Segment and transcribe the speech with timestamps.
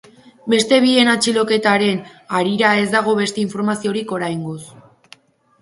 [0.53, 2.01] Beste bien atxiloketaren
[2.39, 4.61] harira ez dago beste informaziorik oraingoz.